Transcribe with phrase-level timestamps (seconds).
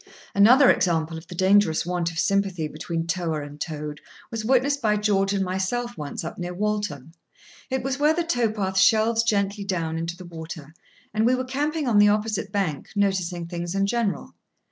[0.33, 4.97] Another example of the dangerous want of sympathy between tower and towed was witnessed by
[4.97, 7.13] George and myself once up near Walton.
[7.69, 10.73] It was where the tow path shelves gently down into the water,
[11.13, 14.33] and we were camping on the opposite bank, noticing things in general.